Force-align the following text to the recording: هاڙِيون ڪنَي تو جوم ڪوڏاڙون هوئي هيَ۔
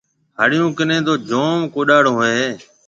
هاڙِيون 0.39 0.69
ڪنَي 0.77 0.97
تو 1.07 1.13
جوم 1.29 1.57
ڪوڏاڙون 1.73 2.13
هوئي 2.17 2.31
هيَ۔ 2.39 2.49